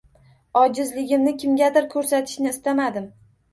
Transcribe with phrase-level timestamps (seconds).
[0.61, 3.09] Ojizligimni kimgadir ko‘rsatishni istamadim.